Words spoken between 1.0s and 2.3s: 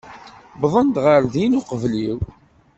ɣer din uqbel-iw.